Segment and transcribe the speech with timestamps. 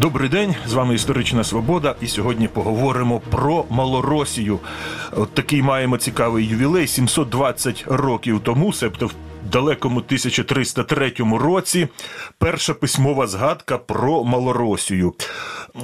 [0.00, 1.94] Добрий день, з вами історична свобода.
[2.00, 4.58] І сьогодні поговоримо про Малоросію.
[5.12, 6.86] От такий маємо цікавий ювілей.
[6.86, 9.12] 720 років тому, себто в
[9.44, 11.88] далекому 1303 році,
[12.38, 15.14] перша письмова згадка про Малоросію.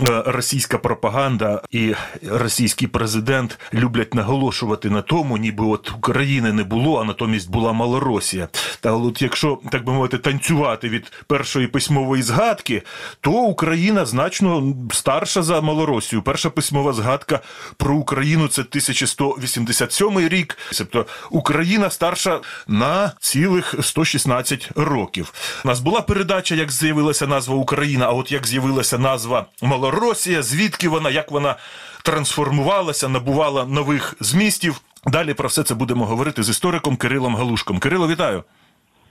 [0.09, 1.95] Е, Російська пропаганда і
[2.29, 8.49] російський президент люблять наголошувати на тому, ніби от України не було, а натомість була Малоросія.
[8.81, 12.83] Та от якщо так би мовити, танцювати від першої письмової згадки,
[13.21, 16.23] то Україна значно старша за Малоросію.
[16.23, 17.41] Перша письмова згадка
[17.77, 20.59] про Україну це 1187 рік.
[20.79, 23.13] Тобто Україна старша на
[23.47, 25.33] цілих 116 років.
[25.65, 30.89] У нас була передача, як з'явилася назва Україна, а от як з'явилася назва Малоросія, звідки
[30.89, 31.57] вона, як вона
[32.03, 34.81] трансформувалася, набувала нових змістів.
[35.07, 37.79] Далі про все це будемо говорити з істориком Кирилом Галушком.
[37.79, 38.45] Кирило, вітаю.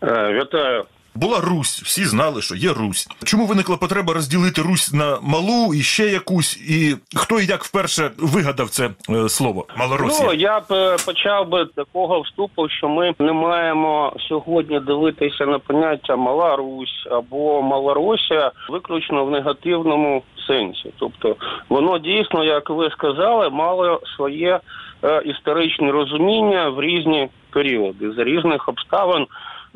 [0.04, 0.86] Е, Вітаю.
[1.16, 3.08] Була Русь, всі знали, що є Русь.
[3.24, 6.58] Чому виникла потреба розділити Русь на малу і ще якусь?
[6.58, 10.28] І хто і як вперше вигадав це е, слово Малоросія?
[10.28, 15.60] Ну я б е, почав би такого вступу, що ми не маємо сьогодні дивитися на
[15.60, 20.94] поняття Мала Русь або Малоросія виключно в негативному сенсі.
[21.00, 21.36] Тобто
[21.70, 24.60] воно дійсно, як ви сказали, мало своє
[25.04, 29.28] е, історичне розуміння в різні періоди за різних обставин.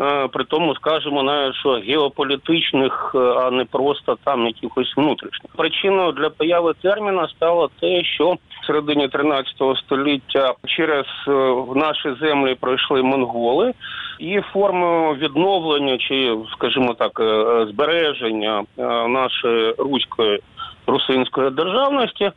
[0.02, 5.52] Е, При тому скажемо навіть, що геополітичних, е, а не просто там якихось внутрішніх.
[5.56, 9.54] Причиною для появи терміна стало те, що в середині 13
[9.86, 11.32] століття через е,
[11.76, 13.74] наші землі пройшли монголи,
[14.20, 17.22] і формою відновлення чи, скажімо так,
[17.70, 18.64] збереження
[19.08, 20.40] нашої руської.
[20.88, 22.32] Русинської державності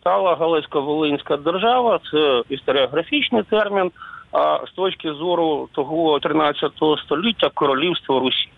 [0.00, 2.00] стала Галицько-Волинська держава.
[2.12, 3.90] Це історіографічний термін.
[4.32, 6.72] А з точки зору того 13
[7.04, 8.48] століття королівство Русі,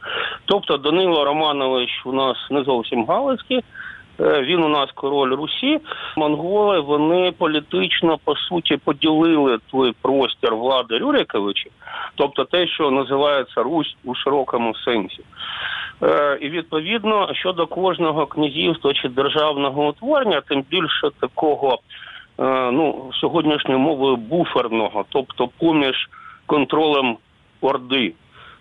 [0.45, 3.61] тобто Данило Романович у нас не зовсім Галицький,
[4.21, 5.81] е, він у нас король Русі.
[6.17, 11.71] Монголи вони політично по суті поділили той простір влади Рюриковича,
[12.15, 15.21] тобто те, що називається Русь у широкому сенсі.
[16.03, 21.79] Е, І відповідно щодо кожного князівства чи державного утворення, тим більше такого
[22.39, 26.09] ну сьогоднішньою мовою буферного, тобто поміж
[26.47, 27.17] контролем
[27.61, 28.13] Орди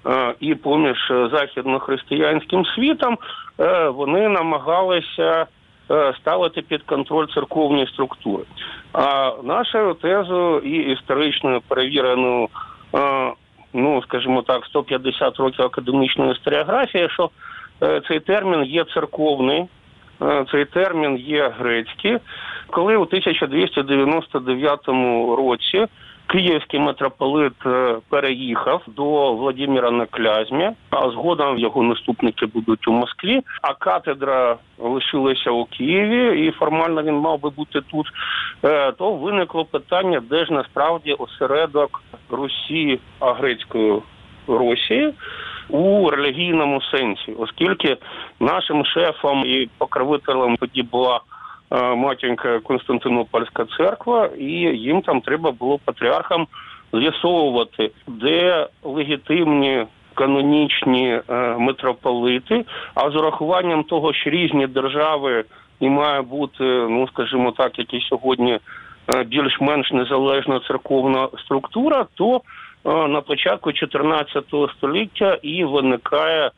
[0.05, 3.17] е, і поміж е, західнохристиянським світом,
[3.59, 5.45] е, вони намагалися
[5.91, 8.43] е, ставити під контроль церковні структури.
[8.93, 12.47] А нашою тезою і історичною перевіреною,
[12.95, 13.33] е,
[13.73, 17.29] ну скажімо так, 150 років академічної історіографії, що
[17.83, 19.65] е, цей термін є церковний.
[20.21, 22.17] Е, Цей термін є грецький.
[22.73, 24.79] Коли у 1299
[25.37, 25.85] році
[26.27, 33.41] київський митрополит е, переїхав до Владимира на Клязьмі, а згодом його наступники будуть у Москві,
[33.61, 38.07] а катедра лишилася у Києві, і формально він мав би бути тут,
[38.63, 44.01] е, то виникло питання, де ж насправді осередок Русі, а грецької
[44.47, 45.13] Росії
[45.69, 47.97] у релігійному сенсі, оскільки
[48.39, 51.19] нашим шефом і покровителем тоді була
[51.73, 56.47] е, матінка Константинопольська церква, і їм там треба було патріархам
[56.93, 65.43] з'ясовувати, де легітимні канонічні е, митрополити, а з урахуванням того, що різні держави
[65.79, 68.59] і має бути, ну скажімо так, як і сьогодні
[69.15, 72.41] е, більш-менш незалежна церковна структура, то
[72.85, 74.43] на початку 14
[74.77, 76.51] століття і виникає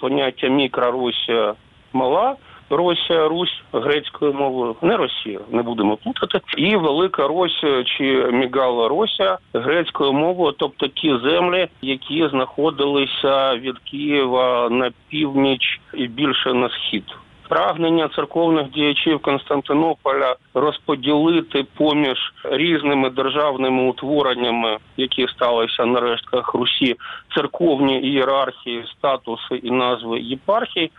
[0.00, 1.54] поняття мікрорусія
[1.92, 2.36] мала.
[2.70, 9.38] Росія, Русь грецькою мовою, не Росія, не будемо плутати, і Велика Росія чи Мігала Росія
[9.54, 17.04] грецькою мовою, тобто ті землі, які знаходилися від Києва на північ і більше на схід.
[17.48, 26.96] Прагнення церковних діячів Константинополя розподілити поміж різними державними утвореннями, які сталися на рештках Русі,
[27.34, 30.90] церковні ієрархії, статуси і назви єпархій, е,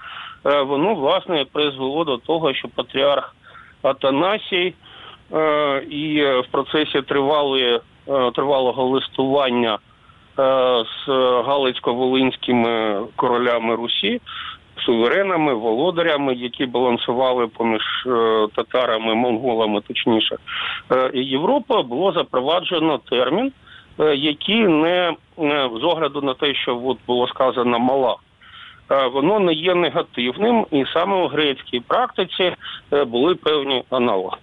[0.48, 3.36] воно власне призвело до того, що патріарх
[3.82, 4.74] Атанасій
[5.34, 9.80] е, і в процесі тривалої, е, тривалого листування е,
[10.86, 11.10] з
[11.46, 14.22] Галицько-Волинськими королями Русі
[14.86, 20.38] суверенами, володарями, які балансували поміж е, татарами, монголами, точніше,
[20.92, 23.52] е, Європа було запроваджено термін,
[24.00, 28.16] е, який не е, з огляду на те, що от було сказано мала.
[28.92, 32.56] Е, Воно не є негативним, і саме у грецькій практиці
[32.94, 34.38] е, були певні аналоги.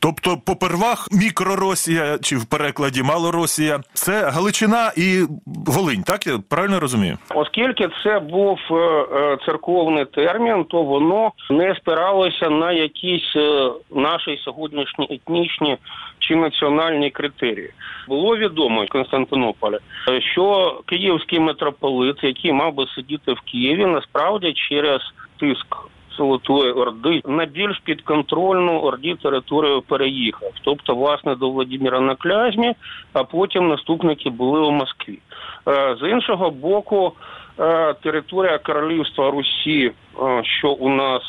[0.00, 7.18] Тобто, попервах мікроросія чи в перекладі Малоросія це Галичина і Волинь, так я правильно розумію?
[7.34, 14.36] Оскільки це був е, е, церковний термін, то воно не спиралося на якісь е, наші
[14.44, 15.76] сьогоднішні етнічні
[16.18, 17.70] чи національні критерії.
[18.08, 18.84] Було відомо
[20.08, 25.00] е, що київський митрополит, який мав би сидіти в Києві, насправді через
[25.40, 25.76] тиск.
[26.18, 32.74] Золотої Орди на більш підконтрольну Орді територію переїхав, тобто власне до Владимира на Клязьмі,
[33.12, 35.18] а потім наступники були у Москві.
[35.68, 37.12] Е, З іншого боку,
[37.60, 39.92] е, територія Королівства Русі,
[40.22, 41.22] е, що у нас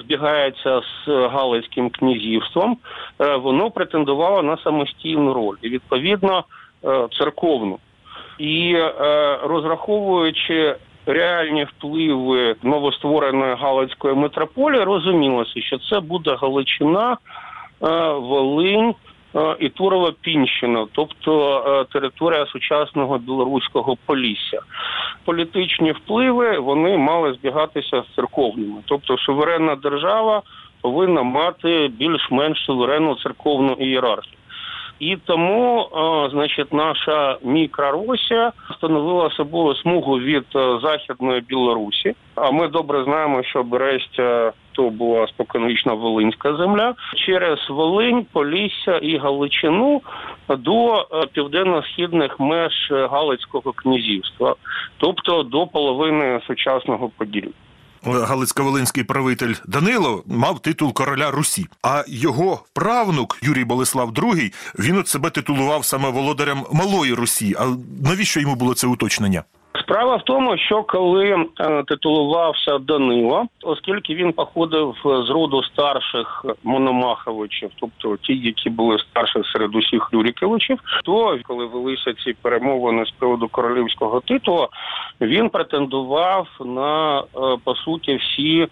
[0.00, 2.76] збігається з Галицьким князівством,
[3.18, 6.44] воно претендувало на самостійну роль і відповідно
[7.18, 7.78] церковну.
[8.38, 8.76] І
[9.42, 10.76] розраховуючи
[11.08, 17.16] реальні впливи новоствореної Галицької митрополії, розумілося, що це буде Галичина,
[17.82, 18.94] е, Волинь.
[19.36, 24.60] е, І Турова Пінщина, тобто е, територія сучасного білоруського Полісся.
[25.24, 30.42] Політичні впливи вони мали збігатися з церковними, тобто суверенна держава
[30.80, 34.37] повинна мати більш-менш суверенну церковну ієрархію.
[34.98, 42.14] І тому, е, значить, наша мікроросія становила собою смугу від е, західної Білорусі.
[42.34, 46.94] А ми добре знаємо, що Берестя то була споконвічна Волинська земля
[47.26, 50.02] через Волинь, Полісся і Галичину
[50.48, 54.54] до е, південно-східних меж Галицького князівства,
[54.98, 57.67] тобто до половини сучасного Поділля.
[58.04, 65.08] Галицько-волинський правитель Данило мав титул короля Русі, а його правнук Юрій Болеслав II, він от
[65.08, 67.54] себе титулував саме володарем Малої Русі.
[67.58, 67.66] А
[68.04, 69.44] навіщо йому було це уточнення?
[69.80, 77.70] Справа в тому, що коли е, титулувався Данило, оскільки він походив з роду старших Мономаховичів,
[77.80, 83.48] тобто ті, які були старші серед усіх Рюриковичів, то коли велися ці перемовини з приводу
[83.48, 84.68] королівського титулу,
[85.20, 87.22] він претендував на е,
[87.64, 88.68] по суті всі е,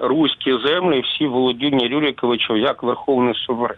[0.00, 3.76] руські землі, всі володіння Рюриковичів як верховний суверен.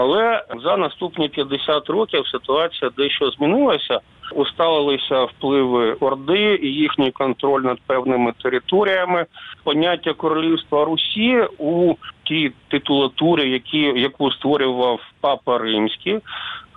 [0.00, 4.00] Але за наступні 50 років ситуація дещо змінилася.
[4.32, 9.26] Усталилися впливи Орди і їхній контроль над певними територіями.
[9.64, 11.94] Поняття королівства Русі у
[12.24, 16.18] тій титулатурі, які яку створював Папа Римський,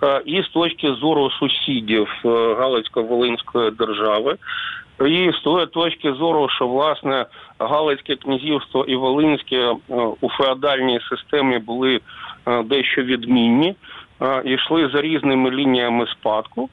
[0.02, 4.36] е, і з точки зору сусідів е, Галицько-Волинської держави.
[5.06, 7.26] І з тої точки зору, що власне
[7.58, 9.74] Галицьке князівство і Волинське е,
[10.20, 12.00] у феодальній системі були
[12.46, 13.74] е, дещо відмінні,
[14.22, 16.70] е, йшли за різними лініями спадку,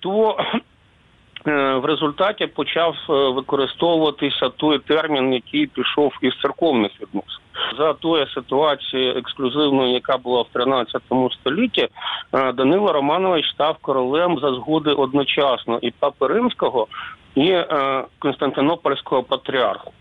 [0.00, 0.36] то
[1.52, 7.40] в результаті почав е, використовуватися той термін, який пішов із церковних відносин.
[7.78, 11.02] За тої ситуації ексклюзивної, яка була в 13
[11.40, 11.88] столітті,
[12.32, 16.86] е, Данило Романович став королем за згоди одночасно і Папи Римського,
[17.34, 19.92] і е, Константинопольського патріарху.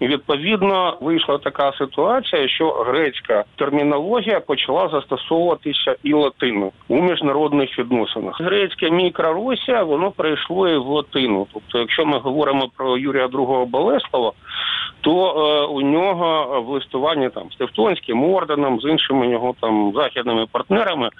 [0.00, 8.40] І відповідно вийшла така ситуація, що грецька термінологія почала застосовуватися і латину у міжнародних відносинах.
[8.40, 11.46] Грецьке мікроросія воно перейшло і в латину.
[11.52, 14.32] Тобто, якщо ми говоримо про Юрія II Болеслава,
[15.00, 20.46] то е, у нього в листуванні там з Тевтонським орденом, з іншими його там західними
[20.52, 21.10] партнерами,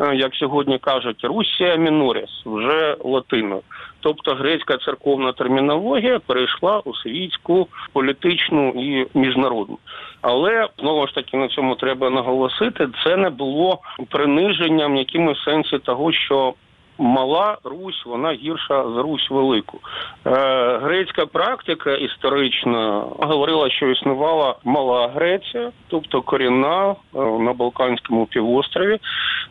[0.00, 3.62] е, як сьогодні кажуть, Русія міноріс вже латиною.
[4.00, 9.78] Тобто грецька церковна термінологія перейшла у світську політичну і міжнародну.
[10.22, 12.88] Але знову ж таки на цьому треба наголосити.
[13.04, 13.78] Це не було
[14.08, 16.54] приниженням якимось сенсі того, що
[16.98, 19.78] мала Русь вона гірша за Русь велику.
[20.26, 28.98] Е, грецька практика історична говорила, що існувала мала Греція, тобто корінна е, на Балканському півострові,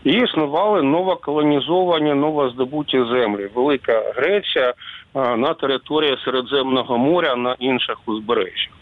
[0.03, 3.49] і існували новоколонізовані, новоздобуті землі.
[3.55, 4.73] Велика Греція
[5.15, 8.73] е, на території Середземного моря на інших узбережжях.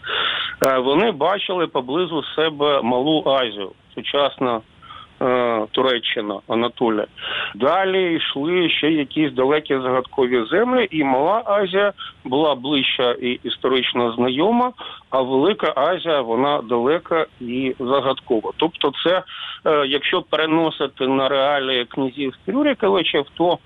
[0.62, 4.60] Е, Вони бачили поблизу себе Малу Азію, сучасна
[5.72, 7.06] Туреччина, Анатолія.
[7.54, 11.92] Далі йшли ще якісь далекі загадкові землі, і Мала Азія
[12.24, 14.72] була ближча і історично знайома,
[15.10, 18.50] а Велика Азія вона далека і загадкова.
[18.56, 19.22] Тобто, це
[19.64, 23.56] е, якщо переносити на реалії князів Рюриковичів, то е,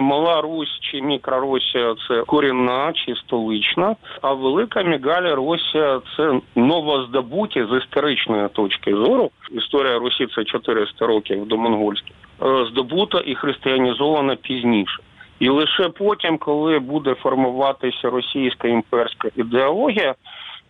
[0.00, 7.78] Мала Русь чи мікроросія це корінна чи столична, а велика Мігаля Росія це новоздобуті з
[7.84, 9.30] історичної точки зору.
[9.50, 15.02] Історія Русі це 400 років до монгольських, е, здобута і християнізована пізніше.
[15.38, 20.14] І лише потім, коли буде формуватися російська імперська ідеологія,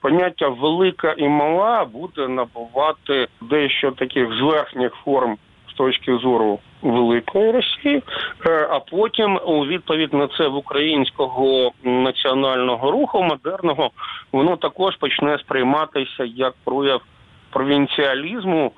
[0.00, 5.36] поняття велика і мала буде набувати дещо таких зверхніх форм
[5.72, 8.02] точки зору великої Росії,
[8.46, 13.90] е, а потім у відповідь на це в українського національного руху модерного
[14.32, 17.00] воно також почне сприйматися як прояв
[17.50, 18.72] провінціалізму.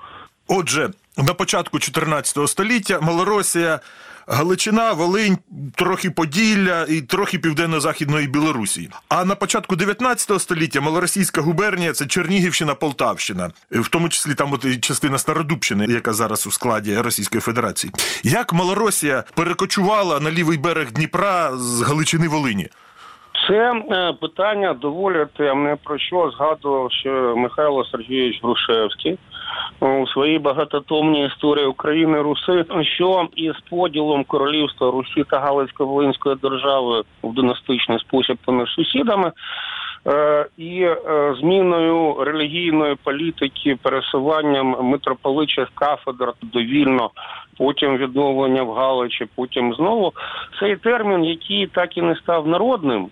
[0.48, 3.80] Отже, на початку 14 століття Малоросія,
[4.26, 5.38] Галичина, Волинь,
[5.75, 8.90] трохи Поділля і трохи південно-західної Білорусі.
[9.09, 14.80] А на початку 19 століття малоросійська губернія це Чернігівщина, Полтавщина, в тому числі там от
[14.80, 17.92] частина Стародубщини, яка зараз у складі Російської Федерації.
[18.23, 22.68] Як Малоросія перекочувала на лівий берег Дніпра з Галичини Волині?
[23.48, 29.18] Це е, питання доволі темне, про що згадував ще Михайло Сергійович Грушевський
[29.80, 37.34] у своїй багатотомній історії України Руси, що із поділом королівства Русі та Галицько-Волинської держави в
[37.34, 39.32] династичний спосіб поміж сусідами.
[40.06, 47.10] е, І е, зміною релігійної політики, пересуванням митрополичих кафедр довільно,
[47.58, 50.12] потім відновлення в Галичі, потім знову
[50.60, 53.10] цей термін, який так і не став народним,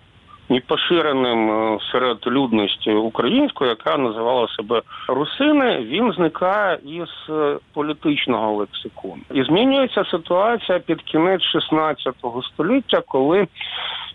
[0.53, 8.53] і поширеним е, серед людності української, яка називала себе русини, він зникає із е, політичного
[8.53, 9.23] лексикону.
[9.35, 12.15] І змінюється ситуація під кінець 16
[12.53, 13.47] століття, коли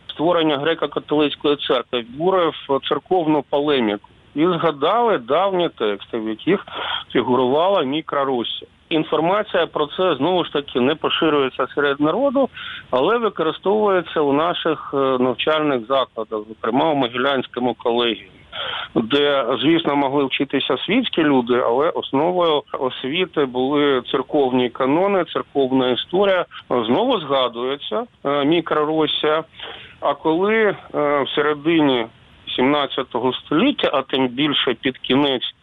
[0.10, 2.54] створення греко-католицької церкви бурив
[2.90, 4.10] церковну полеміку.
[4.36, 6.66] І згадали давні тексти, в яких
[7.12, 8.70] фігурувала мікрорусія.
[8.90, 12.50] Інформація про це знову ж таки не поширюється серед народу,
[12.92, 18.32] але використовується у наших е, навчальних закладах, зокрема у Могилянському колегіумі,
[18.96, 26.46] де, звісно, могли вчитися світські люди, але основою освіти були церковні канони, церковна історія.
[26.70, 29.44] Знову згадується е, мікроросія.
[30.00, 32.06] А коли е, в середині
[32.56, 33.06] 17
[33.46, 35.54] століття, а тим більше під кінець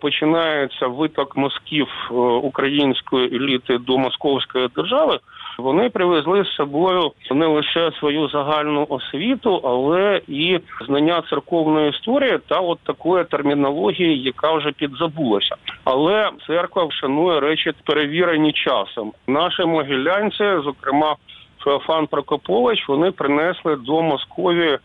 [0.00, 5.18] починається виток мозків е, української еліти до московської держави.
[5.58, 12.60] Вони привезли з собою не лише свою загальну освіту, але і знання церковної історії та
[12.60, 15.56] от такої термінології, яка вже підзабулася.
[15.84, 19.12] Але церква вшанує речі перевірені часом.
[19.26, 21.16] Наші могилянці, зокрема
[21.64, 24.78] Феофан Прокопович, вони принесли до Московії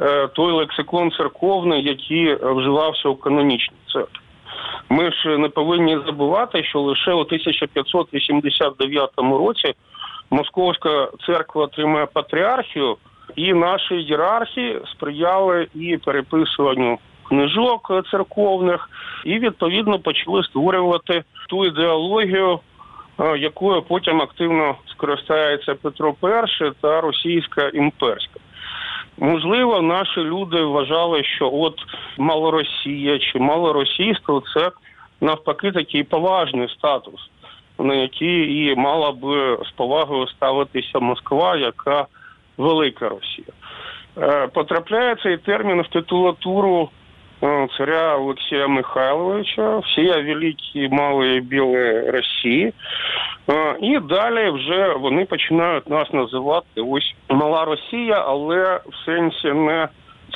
[0.00, 4.19] е, той лексикон церковний, який вживався у канонічній церкві.
[4.92, 9.74] Ми ж не повинні забувати, що лише у 1589 році
[10.30, 12.96] Московська церква отримує патріархію,
[13.36, 18.90] і наші ієрархи сприяли і переписуванню книжок церковних,
[19.24, 22.60] і відповідно почали створювати ту ідеологію,
[23.38, 28.40] якою потім активно скористається Петро І та Російська імперська.
[29.20, 31.74] Можливо, наші люди вважали, що от
[32.18, 34.70] малоросія чи малоросійство це
[35.20, 37.30] навпаки такий поважний статус,
[37.78, 42.06] на який і мала би з повагою ставитися Москва, яка
[42.56, 43.48] велика Росія.
[44.18, 46.88] Е, Потрапляє цей термін в титулатуру
[47.78, 52.72] царя Олексія Михайловича, всія великі малої білої Росії.
[53.50, 59.88] Е, І далі вже вони починають нас називати ось мала Росія, але в сенсі не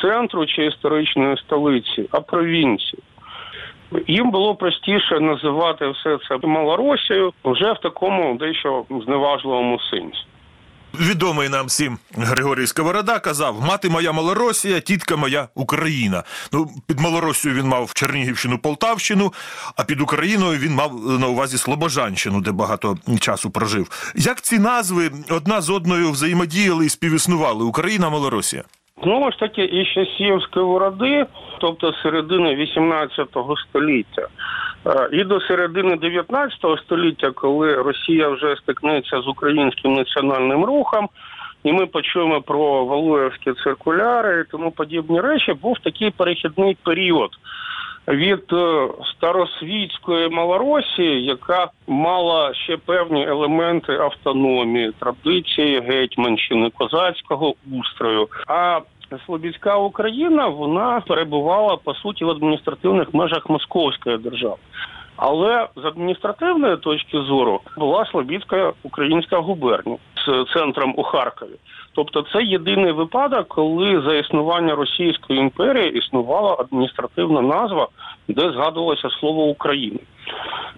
[0.02, 3.02] центру чи історичної столиці, а провінції.
[4.06, 10.24] Їм було простіше називати все це Малоросією вже в такому дещо зневажливому сенсі.
[11.00, 16.22] Відомий нам всім Григорій Сковорода казав: мати моя Малоросія, тітка моя Україна.
[16.52, 19.32] Ну, під Малоросію він мав Чернігівщину, Полтавщину,
[19.76, 24.12] а під Україною він мав на увазі Слобожанщину, де багато часу прожив.
[24.16, 28.62] Як ці назви одна з одною взаємодіяли і співіснували Україна, Малоросія?
[29.02, 31.26] Знову ж таки, із часів Сковороди,
[31.60, 33.28] тобто середини 18
[33.68, 34.28] століття,
[35.12, 41.08] і до середини 19 століття, коли Росія вже стикнеться з українським національним рухом,
[41.64, 47.30] і ми почуємо про Валуєвські циркуляри і тому подібні речі, був такий перехідний період.
[48.08, 58.28] Від е, старосвітської Малоросії, яка мала ще певні елементи автономії, традиції гетьманщини, козацького устрою.
[58.46, 58.80] А
[59.26, 64.56] Слобідська Україна вона перебувала по суті в адміністративних межах Московської держави.
[65.16, 71.54] Але з адміністративної точки зору була Слобідська українська губернія з центром у Харкові.
[71.94, 77.88] Тобто, це єдиний випадок, коли за існування Російської імперії існувала адміністративна назва,
[78.28, 79.98] де згадувалося слово України.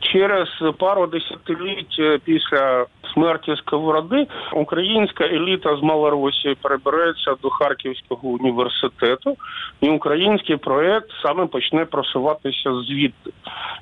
[0.00, 9.36] Через пару десятиліть е, після смерті Сковороди українська еліта з Малоросії перебереться до Харківського університету,
[9.80, 13.30] і український проект саме почне просуватися звідти.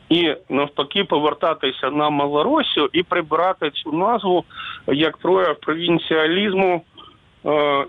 [0.08, 4.44] І навпаки повертатися на Малоросію і прибирати цю назву
[4.86, 6.82] як прояв провінціалізму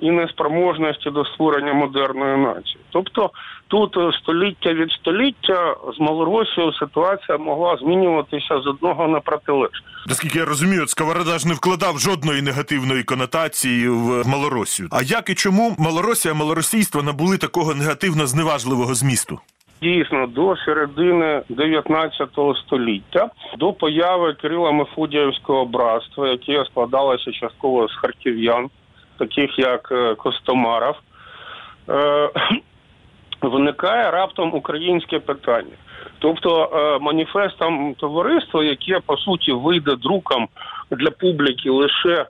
[0.01, 2.77] і неспроможності до створення модерної нації.
[2.89, 3.29] Тобто
[3.67, 9.87] тут е, століття від століття з Малоросією ситуація могла змінюватися з одного на протилежне.
[10.07, 14.89] Наскільки я розумію, Сковорода ж не вкладав жодної негативної конотації в Малоросію.
[14.91, 19.39] А як і чому Малоросія, малоросійство набули такого негативно зневажливого змісту?
[19.81, 22.29] Дійсно, до середини 19
[22.65, 28.69] століття, до появи Кирила Мефодіївського братства, яке складалося частково з харків'ян,
[29.17, 30.95] таких як е, Костомаров,
[31.89, 32.29] е,
[33.41, 35.75] виникає раптом українське питання.
[36.19, 40.47] Тобто е, маніфестом товариства, яке по суті вийде друком
[40.91, 42.25] для публіки лише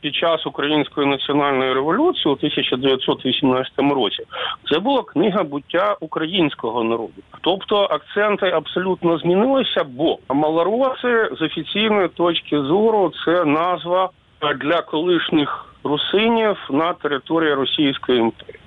[0.00, 4.22] під час української національної революції у 1918 році,
[4.70, 7.22] це була книга буття українського народу.
[7.40, 14.10] Тобто акценти абсолютно змінилися, бо малороси з офіційної точки зору це назва
[14.56, 18.60] для колишніх русинів на території Російської імперії.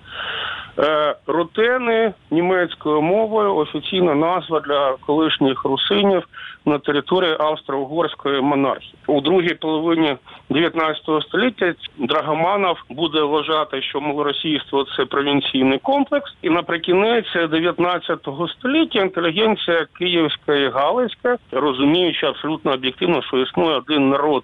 [0.80, 6.28] Е, Ротени німецькою мовою офіційна назва для колишніх русинів
[6.66, 8.94] на території Австро-Угорської монархії.
[9.08, 10.16] У другій половині
[10.50, 19.88] 19 століття Драгоманов буде вважати, що малоросійство це провінційний комплекс, і наприкінець 19 століття інтелігенція
[19.98, 24.44] київська і галицька, розуміючи абсолютно об'єктивно, що існує один народ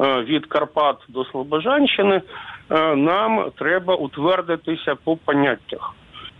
[0.00, 2.22] від Карпат до Слобожанщини,
[2.70, 5.94] е, нам треба утвердитися по поняттях.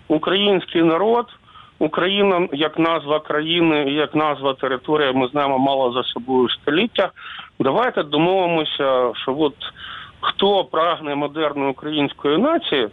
[0.09, 1.27] Український народ,
[1.79, 7.11] Україна як назва країни, як назва території, ми знаємо мало за собою століття.
[7.61, 9.55] Давайте домовимося, що от
[10.21, 12.89] хто прагне модерної української нації,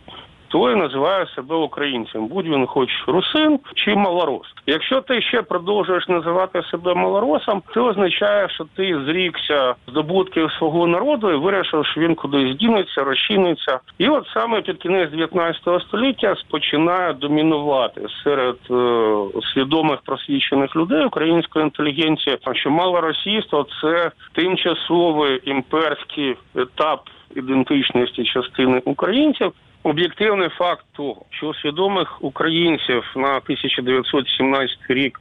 [0.50, 4.48] той називає себе українцем, будь він хоч русин чи малорос.
[4.68, 11.32] Якщо ти ще продовжуєш називати себе малоросом, це означає, що ти зрікся здобутків свого народу
[11.32, 13.79] і вирішив, що він кудись дінеться, розчиниться.
[13.98, 19.16] І от саме під кінець 19 століття починає домінувати серед е,
[19.53, 27.01] свідомих просвічених людей української інтелігенції, що малоросійство це тимчасовий імперський етап
[27.35, 29.51] ідентичності частини українців.
[29.83, 35.20] Об'єктивний факт того, що свідомих українців на 1917 рік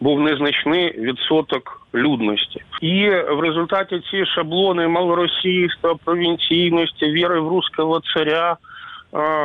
[0.00, 8.56] був незначний відсоток людності, і в результаті ці шаблони малоросійства, провінційності, віри в руського царя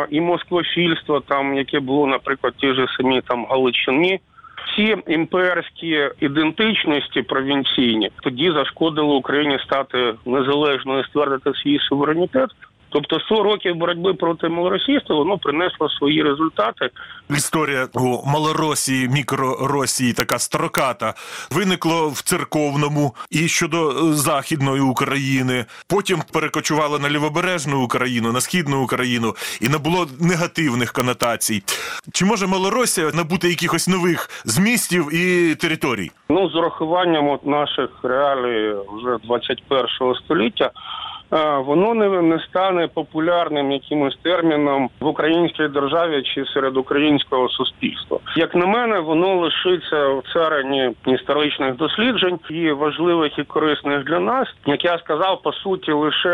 [0.09, 4.19] і москвофільства, там яке було, наприклад, ті ж самі там Галичині.
[4.75, 12.49] Ці імперські ідентичності провінційні тоді зашкодили Україні стати незалежною, ствердити свій суверенітет.
[12.89, 16.89] Тобто 100 років боротьби проти малоросійства воно принесло свої результати.
[17.29, 21.13] Історія у Малоросії, мікроросії, така строката,
[21.51, 25.65] виникло в церковному і щодо е, західної України.
[25.87, 31.63] Потім перекочувало на лівобережну Україну, на східну Україну і набуло негативних конотацій.
[32.13, 36.11] Чи може Малоросія набути якихось нових змістів і територій?
[36.29, 40.71] Ну з урахуванням от наших реалій вже 21 століття.
[41.31, 48.19] Воно не, не стане популярним якимось терміном в українській державі чи серед українського суспільства.
[48.35, 54.47] Як на мене, воно лишиться в царині історичних досліджень і важливих і корисних для нас.
[54.65, 56.29] Як я сказав, по суті, лише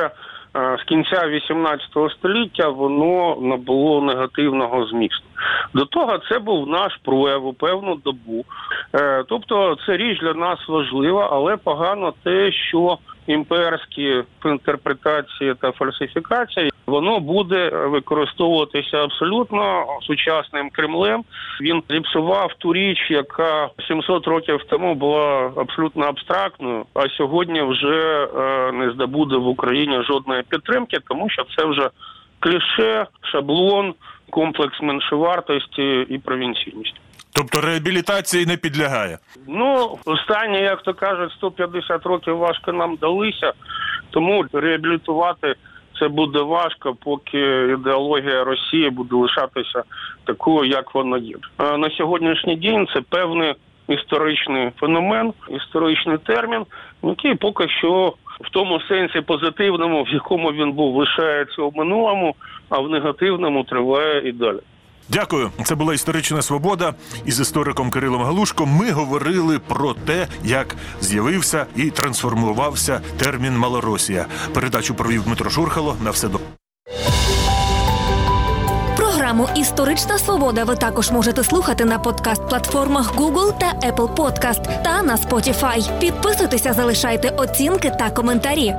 [0.55, 1.87] е, з кінця 18
[2.19, 5.25] століття воно набуло негативного змісту.
[5.73, 8.45] До того це був наш прояв у певну добу.
[8.95, 16.71] Е, Тобто, це річ для нас важлива, але погано те, що імперські інтерпретації та фальсифікації
[16.87, 21.23] воно буде використовуватися абсолютно сучасним Кремлем.
[21.61, 28.71] Він зіпсував ту річ, яка 700 років тому була абсолютно абстрактною, а сьогодні вже е,
[28.71, 31.89] не здобуде в Україні жодної підтримки, тому що це вже
[32.39, 33.93] кліше, шаблон,
[34.29, 36.99] комплекс меншовартості і провінційності.
[37.35, 39.17] Тобто реабілітації не підлягає.
[39.47, 43.53] Ну, останні, як то кажуть, 150 років важко нам далися,
[44.09, 45.55] тому реабілітувати
[45.99, 47.39] це буде важко, поки
[47.73, 49.83] ідеологія Росії буде лишатися
[50.25, 51.35] такою, як вона є.
[51.57, 53.53] А на сьогоднішній день це певний
[53.87, 56.65] історичний феномен, історичний термін,
[57.03, 62.35] який поки що в тому сенсі позитивному, в якому він був, лишається у минулому,
[62.69, 64.59] а в негативному триває і далі.
[65.09, 65.51] Дякую.
[65.65, 66.93] Це була історична свобода.
[67.25, 74.25] Із істориком Кирилом Галушко ми говорили про те, як з'явився і трансформувався термін Малоросія.
[74.53, 75.95] Передачу провів Дмитро Шурхало.
[76.03, 76.47] На все добре.
[78.97, 85.15] Програму Історична свобода ви також можете слухати на подкаст-платформах Google та Apple Podcast та на
[85.15, 85.99] Spotify.
[85.99, 88.75] Підписуйтеся, залишайте оцінки та коментарі.